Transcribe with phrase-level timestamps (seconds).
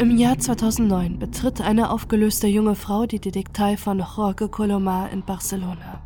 [0.00, 6.00] Im Jahr 2009 betritt eine aufgelöste junge Frau die Detektei von Jorge Colomar in Barcelona.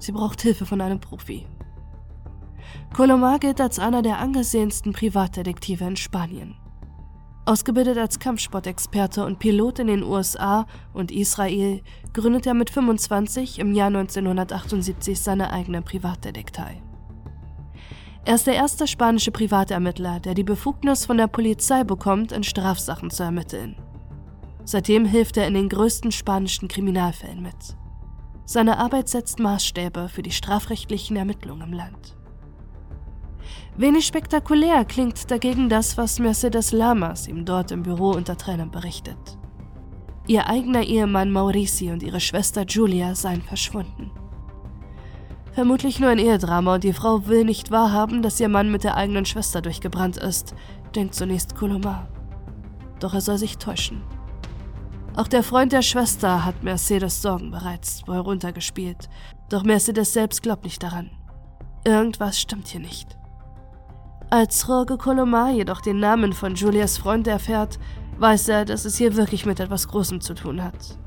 [0.00, 1.46] Sie braucht Hilfe von einem Profi.
[2.96, 6.56] Colomar gilt als einer der angesehensten Privatdetektive in Spanien.
[7.44, 11.82] Ausgebildet als Kampfsportexperte und Pilot in den USA und Israel,
[12.12, 16.82] gründet er mit 25 im Jahr 1978 seine eigene Privatdetektei.
[18.26, 23.08] Er ist der erste spanische Privatermittler, der die Befugnis von der Polizei bekommt, in Strafsachen
[23.08, 23.76] zu ermitteln.
[24.64, 27.54] Seitdem hilft er in den größten spanischen Kriminalfällen mit.
[28.44, 32.16] Seine Arbeit setzt Maßstäbe für die strafrechtlichen Ermittlungen im Land.
[33.76, 39.38] Wenig spektakulär klingt dagegen das, was Mercedes Lamas ihm dort im Büro unter Tränen berichtet.
[40.26, 44.10] Ihr eigener Ehemann Maurici und ihre Schwester Julia seien verschwunden.
[45.56, 48.94] Vermutlich nur ein Ehedrama und die Frau will nicht wahrhaben, dass ihr Mann mit der
[48.94, 50.54] eigenen Schwester durchgebrannt ist,
[50.94, 52.08] denkt zunächst Colomar.
[53.00, 54.02] Doch er soll sich täuschen.
[55.16, 59.08] Auch der Freund der Schwester hat Mercedes Sorgen bereits wohl runtergespielt,
[59.48, 61.10] doch Mercedes selbst glaubt nicht daran.
[61.86, 63.16] Irgendwas stimmt hier nicht.
[64.28, 67.78] Als Jorge Colomar jedoch den Namen von Julias Freund erfährt,
[68.18, 70.98] weiß er, dass es hier wirklich mit etwas Großem zu tun hat.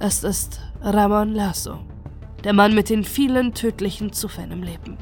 [0.00, 1.78] Es ist Ramon Lasso.
[2.44, 4.98] Der Mann mit den vielen tödlichen Zufällen im Leben.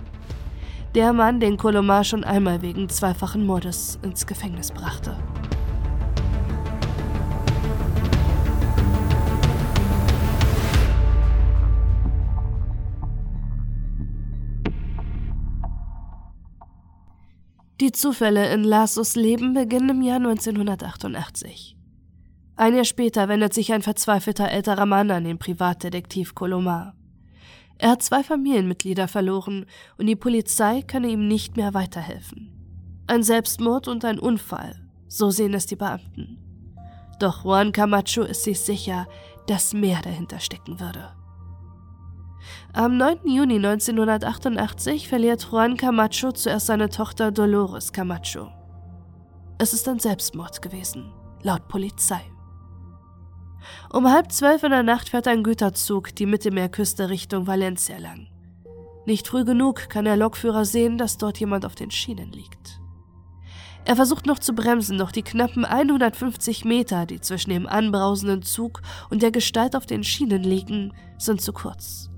[0.95, 5.17] Der Mann, den Colomar schon einmal wegen zweifachen Mordes ins Gefängnis brachte.
[17.81, 21.75] Die Zufälle in Lassos Leben beginnen im Jahr 1988.
[22.57, 26.95] Ein Jahr später wendet sich ein verzweifelter älterer Mann an den Privatdetektiv Colomar.
[27.81, 29.65] Er hat zwei Familienmitglieder verloren
[29.97, 32.53] und die Polizei könne ihm nicht mehr weiterhelfen.
[33.07, 34.77] Ein Selbstmord und ein Unfall,
[35.09, 36.37] so sehen es die Beamten.
[37.19, 39.07] Doch Juan Camacho ist sich sicher,
[39.47, 41.11] dass mehr dahinter stecken würde.
[42.75, 43.21] Am 9.
[43.25, 48.49] Juni 1988 verliert Juan Camacho zuerst seine Tochter Dolores Camacho.
[49.59, 51.13] Es ist ein Selbstmord gewesen,
[51.43, 52.21] laut Polizei.
[53.93, 58.29] Um halb zwölf in der Nacht fährt ein Güterzug die Mittelmeerküste Richtung Valencia lang.
[59.07, 62.81] Nicht früh genug kann der Lokführer sehen, dass dort jemand auf den Schienen liegt.
[63.85, 68.83] Er versucht noch zu bremsen, doch die knappen 150 Meter, die zwischen dem anbrausenden Zug
[69.09, 72.11] und der Gestalt auf den Schienen liegen, sind zu kurz.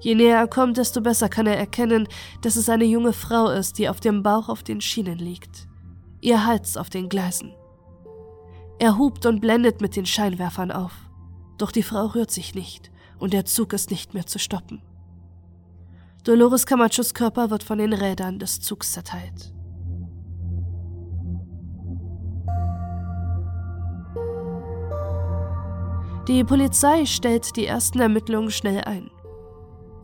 [0.00, 2.08] Je näher er kommt, desto besser kann er erkennen,
[2.42, 5.66] dass es eine junge Frau ist, die auf dem Bauch auf den Schienen liegt.
[6.20, 7.52] Ihr Hals auf den Gleisen.
[8.78, 10.92] Er hupt und blendet mit den Scheinwerfern auf.
[11.58, 14.80] Doch die Frau rührt sich nicht und der Zug ist nicht mehr zu stoppen.
[16.22, 19.52] Dolores Camachos Körper wird von den Rädern des Zugs zerteilt.
[26.28, 29.10] Die Polizei stellt die ersten Ermittlungen schnell ein.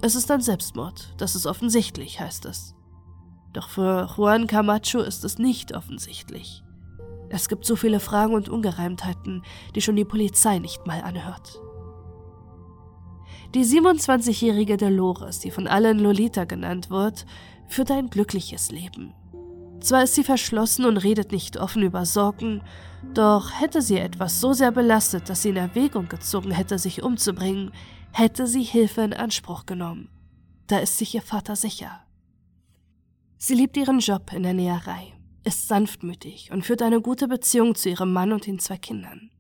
[0.01, 2.75] Es ist ein Selbstmord, das ist offensichtlich, heißt es.
[3.53, 6.64] Doch für Juan Camacho ist es nicht offensichtlich.
[7.29, 9.43] Es gibt so viele Fragen und Ungereimtheiten,
[9.75, 11.61] die schon die Polizei nicht mal anhört.
[13.55, 17.25] Die 27-jährige Dolores, die von allen Lolita genannt wird,
[17.69, 19.15] führt ein glückliches Leben.
[19.81, 22.63] Zwar ist sie verschlossen und redet nicht offen über Sorgen,
[23.13, 27.71] doch hätte sie etwas so sehr belastet, dass sie in Erwägung gezogen hätte, sich umzubringen,
[28.13, 30.09] hätte sie Hilfe in Anspruch genommen.
[30.67, 32.01] Da ist sich ihr Vater sicher.
[33.37, 35.14] Sie liebt ihren Job in der Näherei
[35.45, 39.31] ist sanftmütig und führt eine gute Beziehung zu ihrem Mann und den zwei Kindern.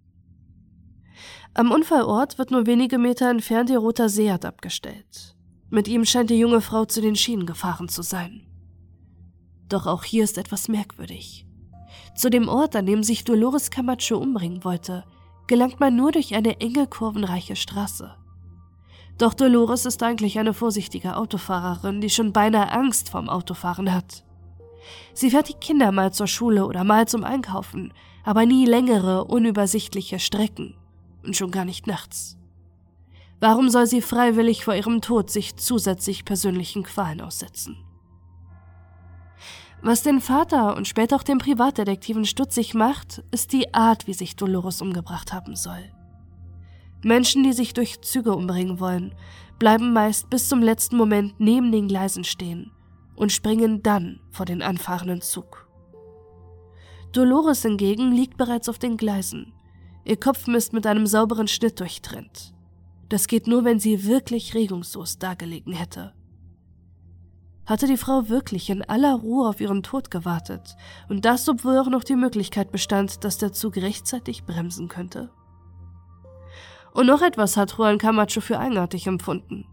[1.54, 5.36] Am Unfallort wird nur wenige Meter entfernt ihr roter Seat abgestellt.
[5.70, 8.46] Mit ihm scheint die junge Frau zu den Schienen gefahren zu sein.
[9.68, 11.46] Doch auch hier ist etwas merkwürdig.
[12.16, 15.04] Zu dem Ort, an dem sich Dolores Camacho umbringen wollte,
[15.46, 18.14] gelangt man nur durch eine enge, kurvenreiche Straße.
[19.18, 24.24] Doch Dolores ist eigentlich eine vorsichtige Autofahrerin, die schon beinahe Angst vorm Autofahren hat.
[25.12, 27.92] Sie fährt die Kinder mal zur Schule oder mal zum Einkaufen,
[28.24, 30.76] aber nie längere, unübersichtliche Strecken
[31.22, 32.36] und schon gar nicht nachts.
[33.40, 37.76] Warum soll sie freiwillig vor ihrem Tod sich zusätzlich persönlichen Qualen aussetzen?
[39.82, 44.34] Was den Vater und später auch den Privatdetektiven stutzig macht, ist die Art, wie sich
[44.34, 45.92] Dolores umgebracht haben soll.
[47.02, 49.14] Menschen, die sich durch Züge umbringen wollen,
[49.58, 52.70] bleiben meist bis zum letzten Moment neben den Gleisen stehen
[53.16, 55.68] und springen dann vor den anfahrenden Zug.
[57.12, 59.52] Dolores hingegen liegt bereits auf den Gleisen.
[60.04, 62.54] Ihr Kopf ist mit einem sauberen Schnitt durchtrennt.
[63.08, 66.12] Das geht nur, wenn sie wirklich regungslos dagelegen hätte.
[67.66, 70.76] Hatte die Frau wirklich in aller Ruhe auf ihren Tod gewartet,
[71.08, 75.30] und das, obwohl auch noch die Möglichkeit bestand, dass der Zug rechtzeitig bremsen könnte?
[76.92, 79.66] Und noch etwas hat Juan Camacho für eigenartig empfunden.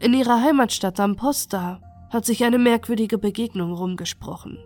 [0.00, 4.58] In ihrer Heimatstadt Amposta hat sich eine merkwürdige Begegnung rumgesprochen.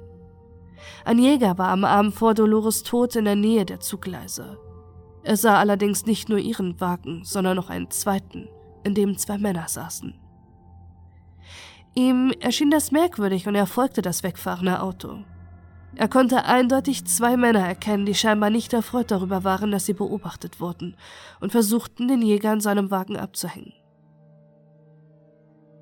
[1.05, 4.59] Ein Jäger war am Abend vor Dolores Tod in der Nähe der Zuggleise.
[5.25, 8.49] Er sah allerdings nicht nur ihren Wagen, sondern noch einen zweiten,
[8.85, 10.15] in dem zwei Männer saßen.
[11.95, 15.19] Ihm erschien das merkwürdig und er folgte das wegfahrende Auto.
[15.95, 20.59] Er konnte eindeutig zwei Männer erkennen, die scheinbar nicht erfreut darüber waren, dass sie beobachtet
[20.59, 20.97] wurden
[21.41, 23.75] und versuchten, den Jäger in seinem Wagen abzuhängen.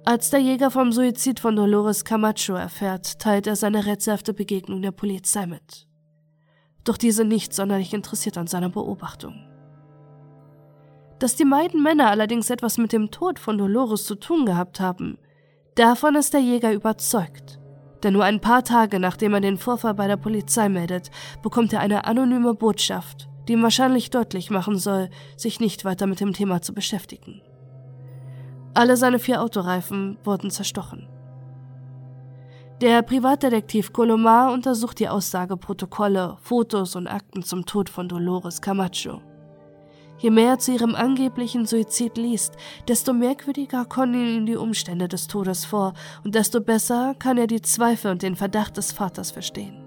[0.05, 4.93] Als der Jäger vom Suizid von Dolores Camacho erfährt, teilt er seine rätselhafte Begegnung der
[4.93, 5.87] Polizei mit.
[6.85, 9.35] Doch diese nicht sonderlich interessiert an seiner Beobachtung.
[11.19, 15.19] Dass die beiden Männer allerdings etwas mit dem Tod von Dolores zu tun gehabt haben,
[15.75, 17.61] davon ist der Jäger überzeugt.
[18.02, 21.11] Denn nur ein paar Tage nachdem er den Vorfall bei der Polizei meldet,
[21.43, 26.20] bekommt er eine anonyme Botschaft, die ihm wahrscheinlich deutlich machen soll, sich nicht weiter mit
[26.20, 27.43] dem Thema zu beschäftigen.
[28.75, 31.09] Alle seine vier Autoreifen wurden zerstochen.
[32.81, 39.21] Der Privatdetektiv Colomar untersucht die Aussageprotokolle, Fotos und Akten zum Tod von Dolores Camacho.
[40.19, 42.55] Je mehr er zu ihrem angeblichen Suizid liest,
[42.89, 45.95] desto merkwürdiger kommen ihm die Umstände des Todes vor
[46.25, 49.83] und desto besser kann er die Zweifel und den Verdacht des Vaters verstehen.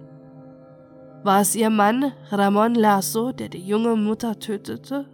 [1.24, 5.06] War es ihr Mann, Ramon Lasso, der die junge Mutter tötete?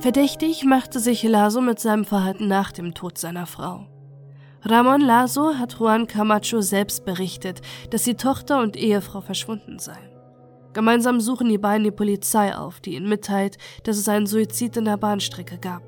[0.00, 3.88] Verdächtig machte sich Lasso mit seinem Verhalten nach dem Tod seiner Frau.
[4.62, 10.08] Ramon Lasso hat Juan Camacho selbst berichtet, dass die Tochter und Ehefrau verschwunden seien.
[10.72, 14.84] Gemeinsam suchen die beiden die Polizei auf, die ihnen mitteilt, dass es einen Suizid in
[14.84, 15.82] der Bahnstrecke gab.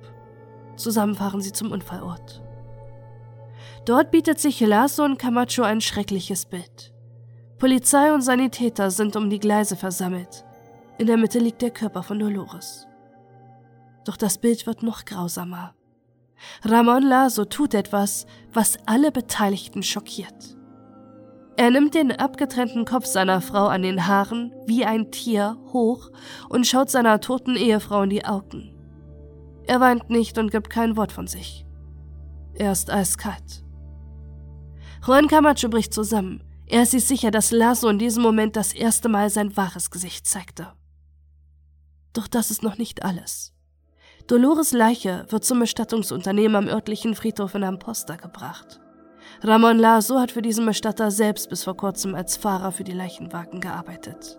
[0.75, 2.43] Zusammen fahren sie zum Unfallort.
[3.85, 6.93] Dort bietet sich Lasso und Camacho ein schreckliches Bild.
[7.59, 10.45] Polizei und Sanitäter sind um die Gleise versammelt.
[10.99, 12.89] In der Mitte liegt der Körper von Dolores.
[14.05, 15.75] Doch das Bild wird noch grausamer.
[16.62, 20.56] Ramon Lasso tut etwas, was alle Beteiligten schockiert.
[21.56, 26.11] Er nimmt den abgetrennten Kopf seiner Frau an den Haaren wie ein Tier hoch
[26.49, 28.75] und schaut seiner toten Ehefrau in die Augen.
[29.64, 31.67] Er weint nicht und gibt kein Wort von sich.
[32.55, 33.62] Er ist eiskalt.
[35.06, 36.43] Juan Camacho bricht zusammen.
[36.67, 40.26] Er ist sich sicher, dass Lasso in diesem Moment das erste Mal sein wahres Gesicht
[40.26, 40.73] zeigte.
[42.12, 43.53] Doch das ist noch nicht alles.
[44.31, 48.79] Dolores Leiche wird zum Bestattungsunternehmen am örtlichen Friedhof in Amposta gebracht.
[49.43, 53.61] Ramon Lasso hat für diesen Bestatter selbst bis vor kurzem als Fahrer für die Leichenwagen
[53.61, 54.38] gearbeitet.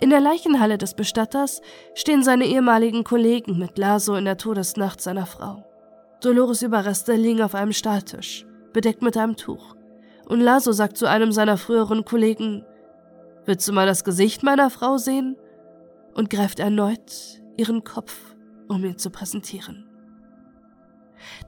[0.00, 1.60] In der Leichenhalle des Bestatters
[1.92, 5.66] stehen seine ehemaligen Kollegen mit Lasso in der Todesnacht seiner Frau.
[6.22, 9.74] Dolores Überreste liegen auf einem Stahltisch, bedeckt mit einem Tuch
[10.30, 12.64] und Lasso sagt zu einem seiner früheren Kollegen,
[13.46, 15.36] Willst du mal das Gesicht meiner Frau sehen?
[16.14, 18.34] und greift erneut ihren Kopf,
[18.68, 19.86] um ihn zu präsentieren.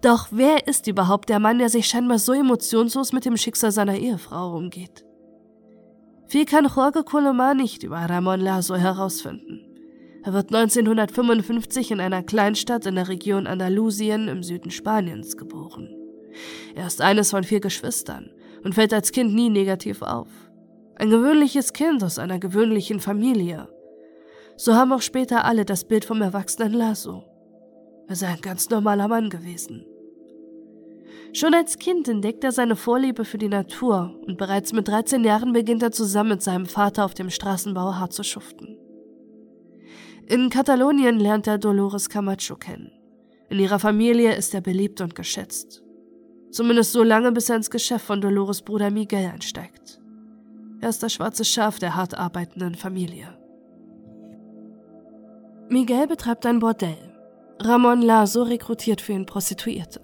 [0.03, 3.97] Doch wer ist überhaupt der Mann, der sich scheinbar so emotionslos mit dem Schicksal seiner
[3.97, 5.05] Ehefrau umgeht?
[6.27, 9.61] Viel kann Jorge Colomar nicht über Ramon Lasso herausfinden.
[10.25, 15.89] Er wird 1955 in einer Kleinstadt in der Region Andalusien im Süden Spaniens geboren.
[16.75, 18.31] Er ist eines von vier Geschwistern
[18.65, 20.29] und fällt als Kind nie negativ auf.
[20.97, 23.69] Ein gewöhnliches Kind aus einer gewöhnlichen Familie.
[24.57, 27.25] So haben auch später alle das Bild vom erwachsenen Lasso.
[28.09, 29.87] Er sei ein ganz normaler Mann gewesen.
[31.35, 35.55] Schon als Kind entdeckt er seine Vorliebe für die Natur und bereits mit 13 Jahren
[35.55, 38.77] beginnt er zusammen mit seinem Vater auf dem Straßenbau hart zu schuften.
[40.27, 42.93] In Katalonien lernt er Dolores Camacho kennen.
[43.49, 45.82] In ihrer Familie ist er beliebt und geschätzt.
[46.53, 49.99] Zumindest so lange, bis er ins Geschäft von Dolores Bruder Miguel einsteigt.
[50.83, 53.29] Er ist das schwarze Schaf der hart arbeitenden Familie.
[55.69, 56.99] Miguel betreibt ein Bordell.
[57.59, 60.03] Ramon Lazo rekrutiert für ihn Prostituierte.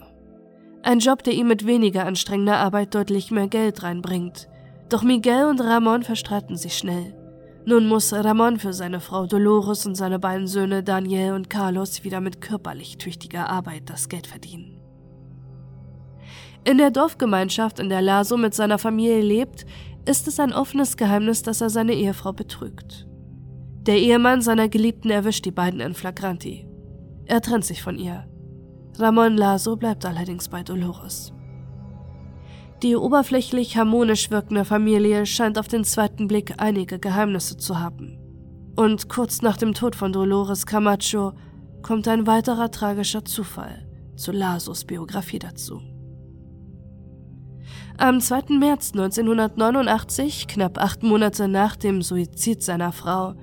[0.82, 4.48] Ein Job, der ihm mit weniger anstrengender Arbeit deutlich mehr Geld reinbringt.
[4.88, 7.14] Doch Miguel und Ramon verstreiten sich schnell.
[7.66, 12.22] Nun muss Ramon für seine Frau Dolores und seine beiden Söhne Daniel und Carlos wieder
[12.22, 14.77] mit körperlich tüchtiger Arbeit das Geld verdienen.
[16.68, 19.64] In der Dorfgemeinschaft, in der Laso mit seiner Familie lebt,
[20.04, 23.06] ist es ein offenes Geheimnis, dass er seine Ehefrau betrügt.
[23.86, 26.68] Der Ehemann seiner Geliebten erwischt die beiden in Flagranti.
[27.24, 28.28] Er trennt sich von ihr.
[28.98, 31.32] Ramon Laso bleibt allerdings bei Dolores.
[32.82, 38.18] Die oberflächlich harmonisch wirkende Familie scheint auf den zweiten Blick einige Geheimnisse zu haben.
[38.76, 41.32] Und kurz nach dem Tod von Dolores Camacho
[41.80, 45.80] kommt ein weiterer tragischer Zufall zu Lasos Biografie dazu.
[48.00, 48.56] Am 2.
[48.60, 53.34] März 1989, knapp acht Monate nach dem Suizid seiner Frau,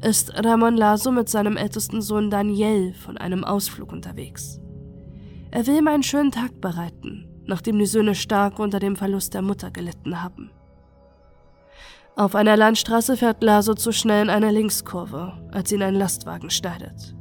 [0.00, 4.60] ist Ramon Laso mit seinem ältesten Sohn Daniel von einem Ausflug unterwegs.
[5.50, 9.42] Er will ihm einen schönen Tag bereiten, nachdem die Söhne stark unter dem Verlust der
[9.42, 10.52] Mutter gelitten haben.
[12.14, 17.16] Auf einer Landstraße fährt Laso zu schnell in eine Linkskurve, als ihn ein Lastwagen schneidet.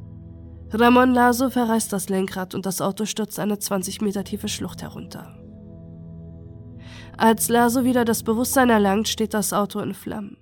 [0.71, 5.35] Ramon Laso verreißt das Lenkrad und das Auto stürzt eine 20 Meter tiefe Schlucht herunter.
[7.17, 10.37] Als Laso wieder das Bewusstsein erlangt, steht das Auto in Flammen.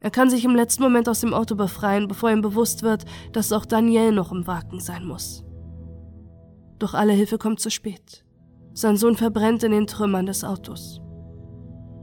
[0.00, 3.52] Er kann sich im letzten Moment aus dem Auto befreien, bevor ihm bewusst wird, dass
[3.52, 5.44] auch Daniel noch im Wagen sein muss.
[6.78, 8.24] Doch alle Hilfe kommt zu spät.
[8.72, 11.00] Sein Sohn verbrennt in den Trümmern des Autos.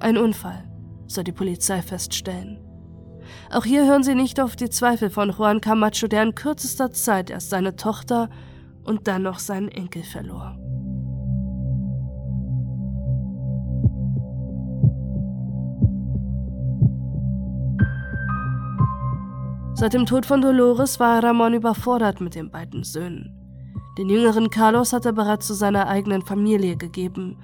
[0.01, 0.69] Ein Unfall,
[1.07, 2.59] soll die Polizei feststellen.
[3.49, 7.29] Auch hier hören sie nicht auf die Zweifel von Juan Camacho, der in kürzester Zeit
[7.29, 8.29] erst seine Tochter
[8.83, 10.57] und dann noch seinen Enkel verlor.
[19.77, 23.35] Seit dem Tod von Dolores war Ramon überfordert mit den beiden Söhnen.
[23.97, 27.37] Den jüngeren Carlos hat er bereits zu seiner eigenen Familie gegeben.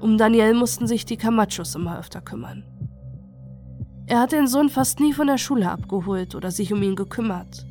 [0.00, 2.64] Um Daniel mussten sich die Camachos immer öfter kümmern.
[4.08, 7.64] Er hat den Sohn fast nie von der Schule abgeholt oder sich um ihn gekümmert.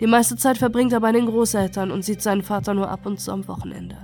[0.00, 3.20] Die meiste Zeit verbringt er bei den Großeltern und sieht seinen Vater nur ab und
[3.20, 3.96] zu am Wochenende.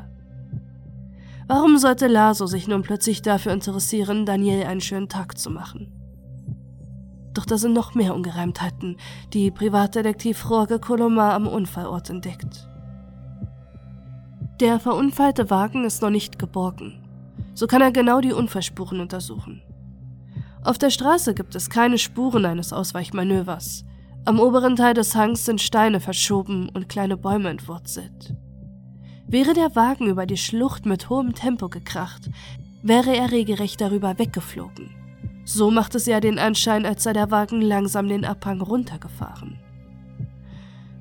[1.48, 5.95] Warum sollte Laso sich nun plötzlich dafür interessieren, Daniel einen schönen Tag zu machen?
[7.36, 8.96] Doch da sind noch mehr Ungereimtheiten,
[9.34, 12.66] die Privatdetektiv Jorge Colomar am Unfallort entdeckt.
[14.58, 17.04] Der verunfallte Wagen ist noch nicht geborgen.
[17.52, 19.60] So kann er genau die Unfallspuren untersuchen.
[20.64, 23.84] Auf der Straße gibt es keine Spuren eines Ausweichmanövers.
[24.24, 28.34] Am oberen Teil des Hangs sind Steine verschoben und kleine Bäume entwurzelt.
[29.26, 32.30] Wäre der Wagen über die Schlucht mit hohem Tempo gekracht,
[32.82, 35.05] wäre er regelrecht darüber weggeflogen.
[35.48, 39.60] So macht es ja den Anschein, als sei der Wagen langsam den Abhang runtergefahren.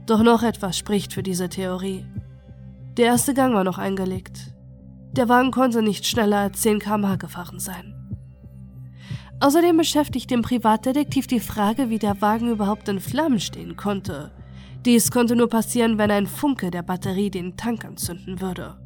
[0.05, 2.05] Doch noch etwas spricht für diese Theorie.
[2.95, 4.53] Der erste Gang war noch eingelegt.
[5.13, 7.95] Der Wagen konnte nicht schneller als 10 km/h gefahren sein.
[9.39, 14.31] Außerdem beschäftigt den Privatdetektiv die Frage, wie der Wagen überhaupt in Flammen stehen konnte.
[14.85, 18.77] Dies konnte nur passieren, wenn ein Funke der Batterie den Tank anzünden würde.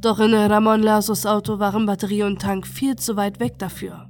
[0.00, 4.09] Doch in Ramon Lasos Auto waren Batterie und Tank viel zu weit weg dafür.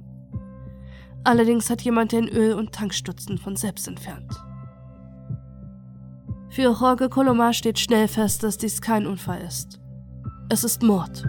[1.23, 4.33] Allerdings hat jemand den Öl- und Tankstutzen von selbst entfernt.
[6.49, 9.79] Für Jorge Colomar steht schnell fest, dass dies kein Unfall ist.
[10.49, 11.23] Es ist Mord.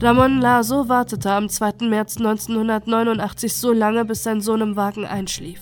[0.00, 1.88] Ramon Laso wartete am 2.
[1.88, 5.60] März 1989 so lange, bis sein Sohn im Wagen einschlief.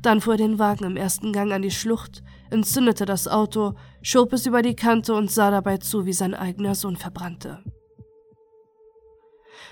[0.00, 4.32] Dann fuhr er den Wagen im ersten Gang an die Schlucht, entzündete das Auto, schob
[4.32, 7.58] es über die Kante und sah dabei zu, wie sein eigener Sohn verbrannte.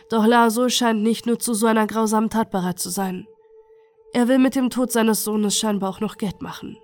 [0.08, 3.26] Doch Laso scheint nicht nur zu so einer grausamen Tat bereit zu sein.
[4.12, 6.78] Er will mit dem Tod seines Sohnes scheinbar auch noch Geld machen.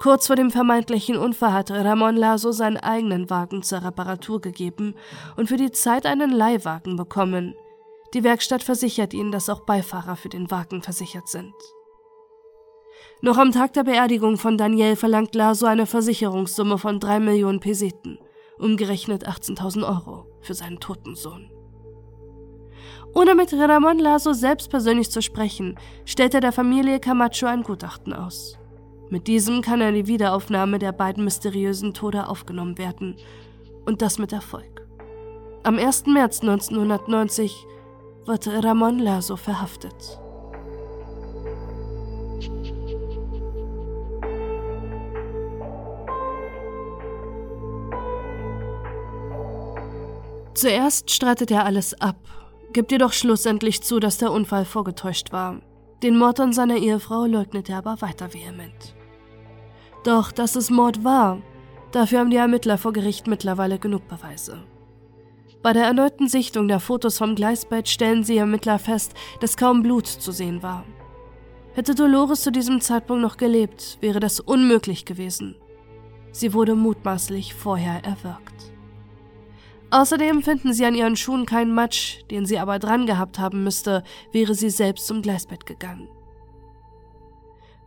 [0.00, 4.96] Kurz vor dem vermeintlichen Unfall hatte Ramon Laso seinen eigenen Wagen zur Reparatur gegeben
[5.36, 7.54] und für die Zeit einen Leihwagen bekommen.
[8.12, 11.54] Die Werkstatt versichert ihn, dass auch Beifahrer für den Wagen versichert sind.
[13.20, 18.18] Noch am Tag der Beerdigung von Daniel verlangt Laso eine Versicherungssumme von drei Millionen Peseten,
[18.58, 21.48] umgerechnet 18.000 Euro, für seinen toten Sohn.
[23.14, 25.76] Ohne mit Ramon Laso selbst persönlich zu sprechen,
[26.06, 28.58] stellt er der Familie Camacho ein Gutachten aus.
[29.10, 33.16] Mit diesem kann er die Wiederaufnahme der beiden mysteriösen Tode aufgenommen werden.
[33.84, 34.86] Und das mit Erfolg.
[35.62, 36.06] Am 1.
[36.06, 37.66] März 1990
[38.24, 40.18] wird Ramon Laso verhaftet.
[50.54, 52.16] Zuerst streitet er alles ab
[52.72, 55.60] gibt jedoch schlussendlich zu, dass der Unfall vorgetäuscht war.
[56.02, 58.94] Den Mord an seiner Ehefrau leugnet er aber weiter vehement.
[60.04, 61.40] Doch dass es Mord war,
[61.92, 64.64] dafür haben die Ermittler vor Gericht mittlerweile genug Beweise.
[65.62, 70.08] Bei der erneuten Sichtung der Fotos vom Gleisbett stellen sie Ermittler fest, dass kaum Blut
[70.08, 70.84] zu sehen war.
[71.74, 75.54] Hätte Dolores zu diesem Zeitpunkt noch gelebt, wäre das unmöglich gewesen.
[76.32, 78.51] Sie wurde mutmaßlich vorher erwürgt.
[79.92, 84.02] Außerdem finden sie an ihren Schuhen keinen Matsch, den sie aber dran gehabt haben müsste,
[84.32, 86.08] wäre sie selbst zum Gleisbett gegangen.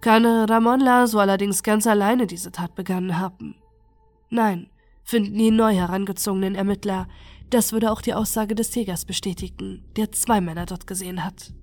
[0.02, 3.56] Kann Ramon Lazo allerdings ganz alleine diese Tat begangen haben?
[4.30, 4.70] Nein,
[5.04, 7.08] finden die neu herangezogenen Ermittler,
[7.50, 11.54] das würde auch die Aussage des Jägers bestätigen, der zwei Männer dort gesehen hat.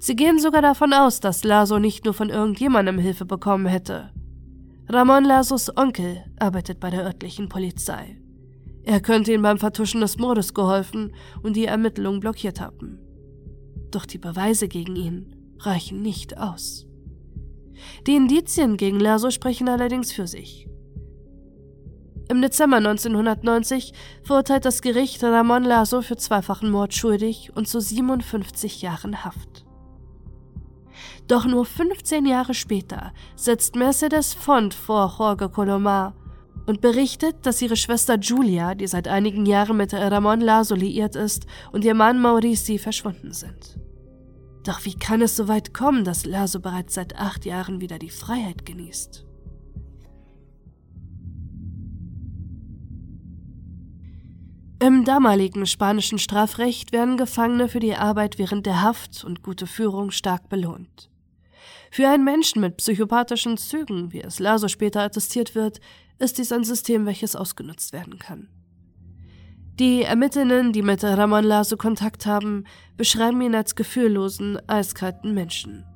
[0.00, 4.12] Sie gehen sogar davon aus, dass Laso nicht nur von irgendjemandem Hilfe bekommen hätte.
[4.88, 8.21] Ramon Lasos Onkel arbeitet bei der örtlichen Polizei.
[8.84, 12.98] Er könnte ihm beim Vertuschen des Mordes geholfen und die Ermittlungen blockiert haben.
[13.90, 16.86] Doch die Beweise gegen ihn reichen nicht aus.
[18.06, 20.68] Die Indizien gegen Laso sprechen allerdings für sich.
[22.28, 28.80] Im Dezember 1990 verurteilt das Gericht Ramon Laso für zweifachen Mord schuldig und zu 57
[28.82, 29.66] Jahren Haft.
[31.28, 36.14] Doch nur 15 Jahre später setzt Mercedes Font vor Jorge Colomar
[36.66, 41.46] und berichtet, dass ihre Schwester Julia, die seit einigen Jahren mit Ramon Laso liiert ist,
[41.72, 43.78] und ihr Mann Maurici verschwunden sind.
[44.64, 48.10] Doch wie kann es so weit kommen, dass Laso bereits seit acht Jahren wieder die
[48.10, 49.26] Freiheit genießt?
[54.82, 60.10] Im damaligen spanischen Strafrecht werden Gefangene für die Arbeit während der Haft und gute Führung
[60.10, 61.08] stark belohnt.
[61.92, 65.78] Für einen Menschen mit psychopathischen Zügen, wie es Laso später attestiert wird,
[66.18, 68.48] ist dies ein System, welches ausgenutzt werden kann.
[69.78, 72.64] Die Ermittlerinnen, die mit Ramon Laso Kontakt haben,
[72.98, 75.86] beschreiben ihn als gefühllosen, eiskalten Menschen.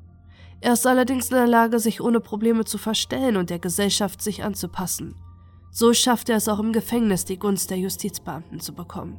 [0.62, 4.42] Er ist allerdings in der Lage, sich ohne Probleme zu verstellen und der Gesellschaft sich
[4.42, 5.14] anzupassen.
[5.70, 9.18] So schafft er es auch im Gefängnis, die Gunst der Justizbeamten zu bekommen.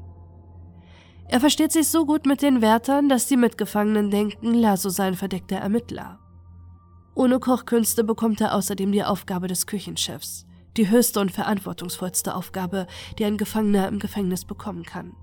[1.30, 5.16] Er versteht sich so gut mit den Wärtern, dass die Mitgefangenen denken, Laso sei ein
[5.16, 6.18] verdeckter Ermittler.
[7.14, 10.47] Ohne Kochkünste bekommt er außerdem die Aufgabe des Küchenchefs
[10.78, 15.14] die höchste und verantwortungsvollste Aufgabe, die ein Gefangener im Gefängnis bekommen kann.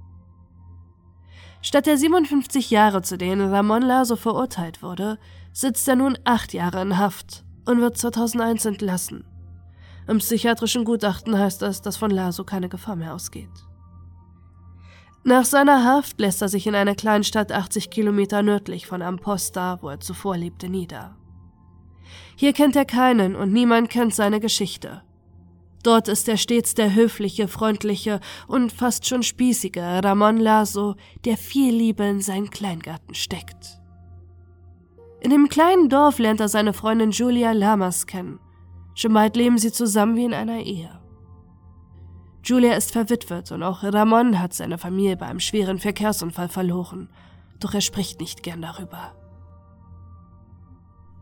[1.62, 5.18] Statt der 57 Jahre, zu denen Ramon Laso verurteilt wurde,
[5.52, 9.24] sitzt er nun acht Jahre in Haft und wird 2001 entlassen.
[10.06, 13.48] Im psychiatrischen Gutachten heißt es, dass von Laso keine Gefahr mehr ausgeht.
[15.22, 19.78] Nach seiner Haft lässt er sich in einer kleinen Stadt 80 Kilometer nördlich von Amposta,
[19.80, 21.16] wo er zuvor lebte, nieder.
[22.36, 25.02] Hier kennt er keinen und niemand kennt seine Geschichte.
[25.84, 28.18] Dort ist er stets der höfliche, freundliche
[28.48, 30.94] und fast schon spießige Ramon Laso,
[31.26, 33.80] der viel Liebe in seinen Kleingarten steckt.
[35.20, 38.40] In dem kleinen Dorf lernt er seine Freundin Julia Lamas kennen.
[38.94, 41.00] Schon bald leben sie zusammen wie in einer Ehe.
[42.42, 47.10] Julia ist verwitwet und auch Ramon hat seine Familie bei einem schweren Verkehrsunfall verloren,
[47.60, 49.14] doch er spricht nicht gern darüber.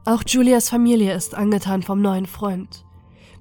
[0.05, 2.85] Auch Julias Familie ist angetan vom neuen Freund.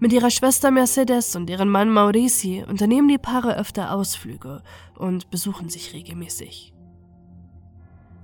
[0.01, 4.63] Mit ihrer Schwester Mercedes und ihrem Mann Maurici unternehmen die Paare öfter Ausflüge
[4.97, 6.73] und besuchen sich regelmäßig.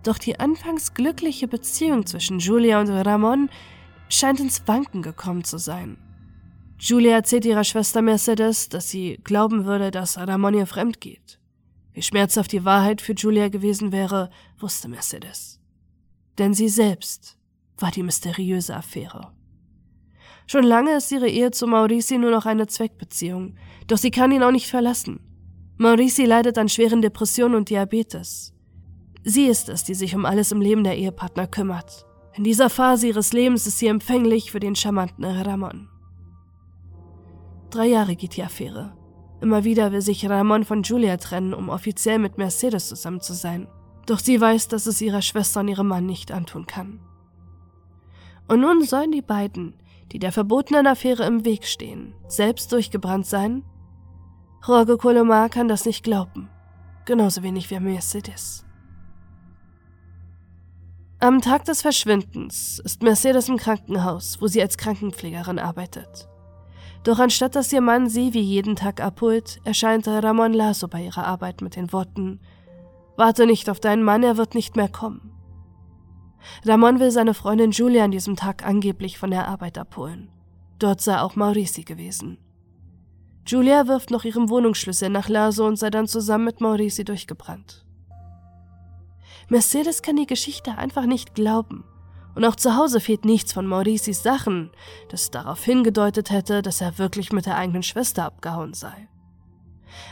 [0.01, 3.51] Doch die anfangs glückliche Beziehung zwischen Julia und Ramon
[4.09, 5.99] scheint ins Wanken gekommen zu sein.
[6.79, 11.39] Julia erzählt ihrer Schwester Mercedes, dass sie glauben würde, dass Ramon ihr fremd geht.
[11.93, 15.59] Wie schmerzhaft die Wahrheit für Julia gewesen wäre, wusste Mercedes.
[16.39, 17.37] Denn sie selbst
[17.77, 19.36] war die mysteriöse Affäre.
[20.47, 23.55] Schon lange ist ihre Ehe zu Maurici nur noch eine Zweckbeziehung,
[23.87, 25.19] doch sie kann ihn auch nicht verlassen.
[25.77, 28.53] Maurici leidet an schweren Depressionen und Diabetes.
[29.23, 32.05] Sie ist es, die sich um alles im Leben der Ehepartner kümmert.
[32.33, 35.89] In dieser Phase ihres Lebens ist sie empfänglich für den charmanten Ramon.
[37.69, 38.95] Drei Jahre geht die Affäre.
[39.41, 43.67] Immer wieder will sich Ramon von Julia trennen, um offiziell mit Mercedes zusammen zu sein.
[44.05, 47.01] Doch sie weiß, dass es ihrer Schwester und ihrem Mann nicht antun kann.
[48.47, 49.73] Und nun sollen die beiden,
[50.11, 53.63] die der verbotenen Affäre im Weg stehen, selbst durchgebrannt sein?
[54.65, 56.49] Jorge Colomar kann das nicht glauben,
[57.05, 58.65] genauso wenig wie Mercedes.
[61.19, 66.27] Am Tag des Verschwindens ist Mercedes im Krankenhaus, wo sie als Krankenpflegerin arbeitet.
[67.03, 71.25] Doch anstatt dass ihr Mann sie wie jeden Tag abholt, erscheint Ramon Lasso bei ihrer
[71.25, 72.39] Arbeit mit den Worten
[73.17, 75.36] Warte nicht auf deinen Mann, er wird nicht mehr kommen.
[76.65, 80.29] Ramon will seine Freundin Julia an diesem Tag angeblich von der Arbeit abholen.
[80.79, 82.37] Dort sei auch Maurici gewesen.
[83.47, 87.85] Julia wirft noch ihren Wohnungsschlüssel nach Laso und sei dann zusammen mit Maurici durchgebrannt.
[89.49, 91.85] Mercedes kann die Geschichte einfach nicht glauben.
[92.35, 94.69] Und auch zu Hause fehlt nichts von Mauricis Sachen,
[95.09, 99.07] das darauf hingedeutet hätte, dass er wirklich mit der eigenen Schwester abgehauen sei.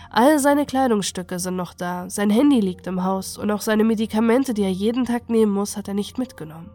[0.09, 4.53] All seine Kleidungsstücke sind noch da, sein Handy liegt im Haus und auch seine Medikamente,
[4.53, 6.71] die er jeden Tag nehmen muss, hat er nicht mitgenommen.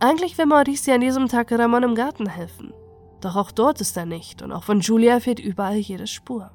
[0.00, 2.72] Eigentlich will Mauricio an diesem Tag Ramon im Garten helfen,
[3.20, 6.50] doch auch dort ist er nicht und auch von Julia fehlt überall jede Spur.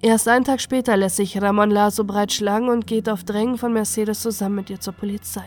[0.00, 4.22] Erst einen Tag später lässt sich Ramon Laso breitschlagen und geht auf Drängen von Mercedes
[4.22, 5.44] zusammen mit ihr zur Polizei.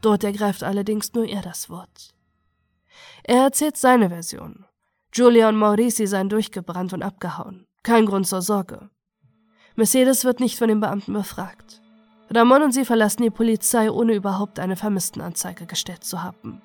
[0.00, 2.14] Dort ergreift allerdings nur er das Wort.
[3.22, 4.64] Er erzählt seine Version
[5.14, 7.66] Julia und Maurici seien durchgebrannt und abgehauen.
[7.84, 8.90] Kein Grund zur Sorge.
[9.76, 11.80] Mercedes wird nicht von den Beamten befragt.
[12.30, 16.60] Ramon und sie verlassen die Polizei, ohne überhaupt eine Vermisstenanzeige gestellt zu haben.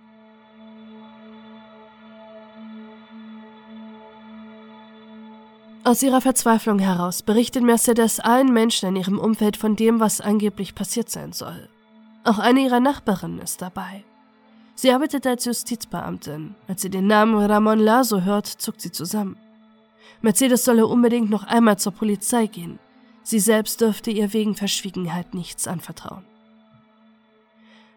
[5.83, 10.73] Aus ihrer Verzweiflung heraus berichtet Mercedes allen Menschen in ihrem Umfeld von dem, was angeblich
[10.73, 11.69] passiert sein soll.
[12.23, 14.03] Auch eine ihrer Nachbarinnen ist dabei.
[14.81, 16.55] Sie arbeitet als Justizbeamtin.
[16.69, 19.35] Als sie den Namen Ramon Lazo hört, zuckt sie zusammen.
[20.21, 22.79] Mercedes solle unbedingt noch einmal zur Polizei gehen.
[23.21, 26.23] Sie selbst dürfte ihr wegen Verschwiegenheit nichts anvertrauen.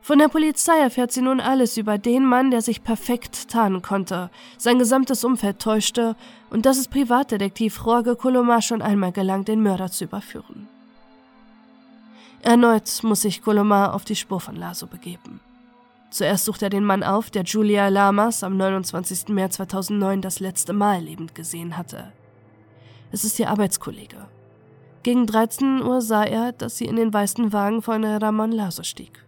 [0.01, 4.29] Von der Polizei erfährt sie nun alles über den Mann, der sich perfekt tarnen konnte,
[4.59, 6.17] sein gesamtes Umfeld täuschte
[6.51, 10.67] und dass es Privatdetektiv Jorge Colomar schon einmal gelang, den Mörder zu überführen.
[12.41, 15.39] Erneut muss sich Colomar auf die Spur von Laso begeben.
[16.13, 19.29] Zuerst sucht er den Mann auf, der Julia Lamas am 29.
[19.29, 22.13] März 2009 das letzte Mal lebend gesehen hatte.
[23.11, 24.29] Es ist ihr Arbeitskollege.
[25.03, 29.25] Gegen 13 Uhr sah er, dass sie in den weißen Wagen von Ramon Laso stieg.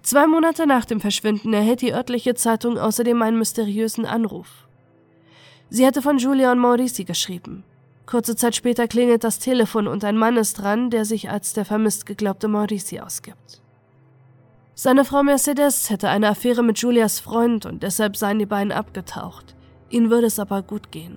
[0.00, 4.66] Zwei Monate nach dem Verschwinden erhält die örtliche Zeitung außerdem einen mysteriösen Anruf.
[5.68, 7.62] Sie hatte von Julia und Maurici geschrieben.
[8.06, 11.66] Kurze Zeit später klingelt das Telefon und ein Mann ist dran, der sich als der
[11.66, 13.60] vermisst geglaubte Maurici ausgibt.
[14.78, 19.56] Seine Frau Mercedes hätte eine Affäre mit Julias Freund und deshalb seien die beiden abgetaucht.
[19.88, 21.16] Ihnen würde es aber gut gehen.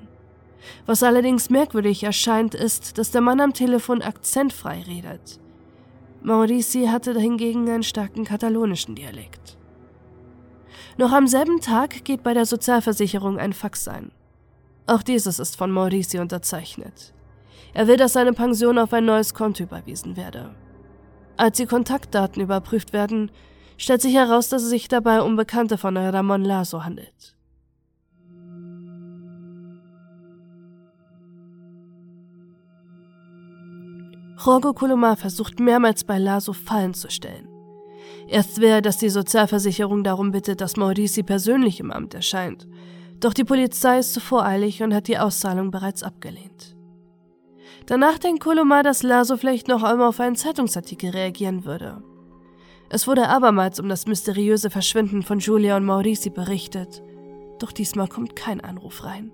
[0.85, 5.41] Was allerdings merkwürdig erscheint, ist, dass der Mann am Telefon akzentfrei redet.
[6.21, 9.57] Maurici hatte hingegen einen starken katalonischen Dialekt.
[10.95, 14.13] Noch am selben Tag geht bei der Sozialversicherung ein Fax ein.
[14.87, 17.13] Auch dieses ist von Maurici unterzeichnet.
[17.73, 20.51] Er will, dass seine Pension auf ein neues Konto überwiesen werde.
[21.39, 23.31] Als die Kontaktdaten überprüft werden,
[23.77, 27.37] stellt sich heraus, dass es sich dabei um Bekannte von Ramon Lazo handelt.
[34.45, 37.47] Jorge Colomar versucht mehrmals bei Lazo Fallen zu stellen.
[38.27, 42.67] Erst er, dass die Sozialversicherung darum bittet, dass Maurici persönlich im Amt erscheint.
[43.21, 46.75] Doch die Polizei ist zu voreilig und hat die Auszahlung bereits abgelehnt.
[47.85, 52.03] Danach denkt Colomar, dass Lazo vielleicht noch einmal auf einen Zeitungsartikel reagieren würde.
[52.89, 57.03] Es wurde abermals um das mysteriöse Verschwinden von Julia und Maurici berichtet,
[57.59, 59.31] doch diesmal kommt kein Anruf rein.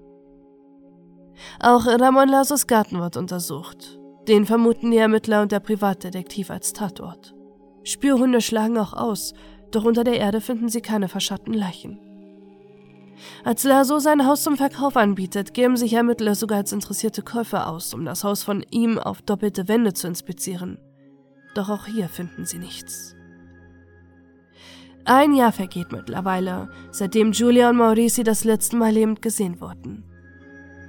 [1.60, 4.00] Auch Ramon Lazos Garten wird untersucht.
[4.28, 7.36] Den vermuten die Ermittler und der Privatdetektiv als Tatort.
[7.84, 9.34] Spürhunde schlagen auch aus,
[9.72, 12.00] doch unter der Erde finden sie keine verschatten Leichen.
[13.44, 17.94] Als Lasso sein Haus zum Verkauf anbietet, geben sich Ermittler sogar als interessierte Käufer aus,
[17.94, 20.78] um das Haus von ihm auf doppelte Wände zu inspizieren.
[21.54, 23.16] Doch auch hier finden sie nichts.
[25.06, 30.04] Ein Jahr vergeht mittlerweile, seitdem Julia und Maurici das letzte Mal lebend gesehen wurden.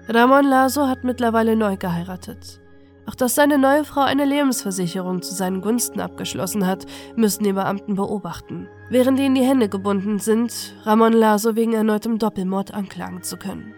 [0.08, 2.60] Ramon Lasso hat mittlerweile neu geheiratet.
[3.08, 7.94] Auch dass seine neue Frau eine Lebensversicherung zu seinen Gunsten abgeschlossen hat, müssen die Beamten
[7.94, 13.74] beobachten, während ihnen die Hände gebunden sind, Ramon Laso wegen erneutem Doppelmord anklagen zu können.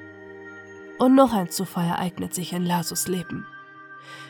[0.98, 3.46] Und noch ein Zufall ereignet sich in Lasos Leben.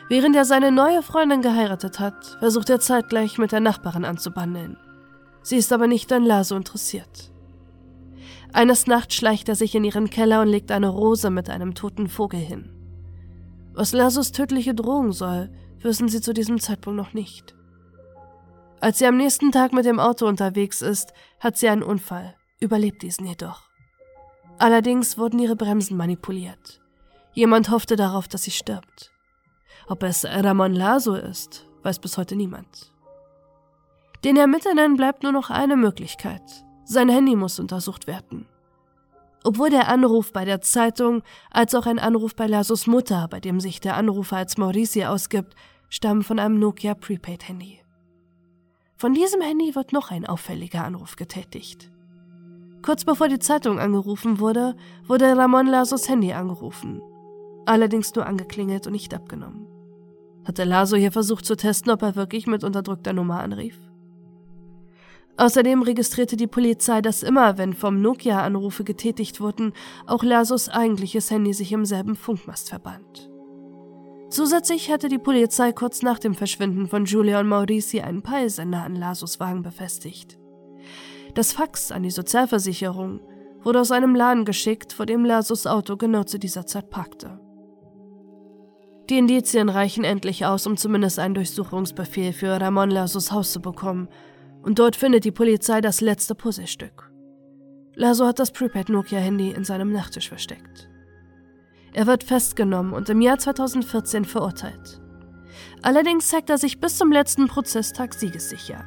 [0.09, 4.77] Während er seine neue Freundin geheiratet hat, versucht er zeitgleich mit der Nachbarin anzubandeln.
[5.43, 7.31] Sie ist aber nicht an Laso interessiert.
[8.51, 12.09] Eines Nachts schleicht er sich in ihren Keller und legt eine Rose mit einem toten
[12.09, 12.78] Vogel hin.
[13.79, 17.55] Was Lasos tödliche Drohung soll, wissen sie zu diesem Zeitpunkt noch nicht.
[18.81, 23.03] Als sie am nächsten Tag mit dem Auto unterwegs ist, hat sie einen Unfall, überlebt
[23.03, 23.69] diesen jedoch.
[24.57, 26.81] Allerdings wurden ihre Bremsen manipuliert.
[27.31, 29.13] Jemand hoffte darauf, dass sie stirbt.
[29.87, 32.91] Ob es Ramon Laso ist, weiß bis heute niemand.
[34.25, 36.43] Den Ermittlern bleibt nur noch eine Möglichkeit.
[36.83, 38.45] Sein Handy muss untersucht werden.
[39.43, 43.59] Obwohl der Anruf bei der Zeitung als auch ein Anruf bei Lasos Mutter, bei dem
[43.59, 45.55] sich der Anrufer als Maurici ausgibt,
[45.89, 47.79] stammen von einem Nokia Prepaid Handy.
[48.97, 51.89] Von diesem Handy wird noch ein auffälliger Anruf getätigt.
[52.81, 54.75] Kurz bevor die Zeitung angerufen wurde,
[55.05, 57.01] wurde Ramon Lasos Handy angerufen.
[57.65, 59.67] Allerdings nur angeklingelt und nicht abgenommen.
[60.45, 63.77] Hatte Laso hier versucht zu testen, ob er wirklich mit unterdrückter Nummer anrief?
[65.39, 69.71] Außerdem registrierte die Polizei, dass immer, wenn vom Nokia Anrufe getätigt wurden,
[70.05, 73.31] auch Lasos eigentliches Handy sich im selben Funkmast verband.
[74.29, 78.97] Zusätzlich hatte die Polizei kurz nach dem Verschwinden von Julia und Maurici einen Peilsender an
[78.97, 80.37] Lasos Wagen befestigt.
[81.35, 83.21] Das Fax an die Sozialversicherung
[83.63, 87.39] wurde aus einem Laden geschickt, vor dem Lasos Auto genau zu dieser Zeit parkte.
[89.09, 94.09] Die Indizien reichen endlich aus, um zumindest einen Durchsuchungsbefehl für Ramon Lasos Haus zu bekommen
[94.61, 97.11] und dort findet die Polizei das letzte Puzzlestück.
[97.95, 100.89] Lasso hat das Prepaid Nokia-Handy in seinem Nachttisch versteckt.
[101.93, 105.01] Er wird festgenommen und im Jahr 2014 verurteilt.
[105.81, 108.85] Allerdings zeigt er sich bis zum letzten Prozesstag siegessicher.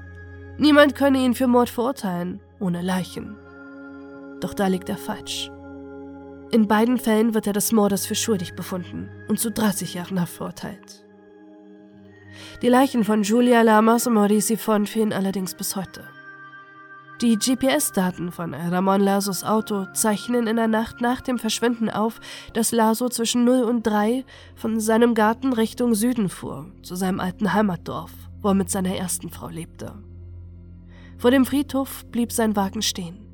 [0.58, 3.36] Niemand könne ihn für Mord verurteilen, ohne Leichen.
[4.40, 5.50] Doch da liegt er falsch.
[6.50, 10.34] In beiden Fällen wird er des Mordes für schuldig befunden und zu 30 Jahren Haft
[10.34, 11.04] verurteilt.
[12.62, 16.04] Die Leichen von Julia Lamas und Maurice Sifon fehlen allerdings bis heute.
[17.22, 22.18] Die GPS-Daten von Ramon Lasos Auto zeichnen in der Nacht nach dem Verschwinden auf,
[22.52, 24.24] dass Laso zwischen 0 und 3
[24.56, 29.30] von seinem Garten Richtung Süden fuhr, zu seinem alten Heimatdorf, wo er mit seiner ersten
[29.30, 29.94] Frau lebte.
[31.16, 33.28] Vor dem Friedhof blieb sein Wagen stehen.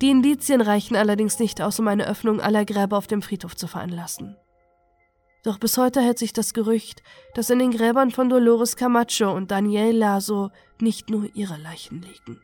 [0.00, 3.66] Die Indizien reichen allerdings nicht aus, um eine Öffnung aller Gräber auf dem Friedhof zu
[3.66, 4.36] veranlassen.
[5.42, 7.02] Doch bis heute hält sich das Gerücht,
[7.34, 10.50] dass in den Gräbern von Dolores Camacho und Daniel Laso
[10.80, 12.40] nicht nur ihre Leichen liegen.